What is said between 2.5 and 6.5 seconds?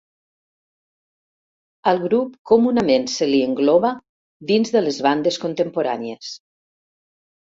comunament se li engloba dins de les bandes contemporànies.